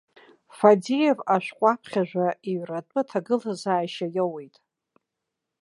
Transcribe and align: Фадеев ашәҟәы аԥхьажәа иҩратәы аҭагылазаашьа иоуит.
Фадеев 0.57 1.19
ашәҟәы 1.33 1.65
аԥхьажәа 1.71 2.27
иҩратәы 2.49 2.99
аҭагылазаашьа 3.01 4.07
иоуит. 4.15 4.55